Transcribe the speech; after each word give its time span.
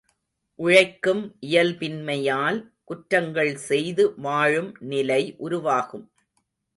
உழைக்கும் 0.59 1.21
இயல்பின்மையால் 1.41 2.57
குற்றங்கள் 2.83 3.55
செய்து 3.55 4.03
வாழும் 4.17 4.71
நிலை 4.79 5.21
உருவாகும். 5.37 6.05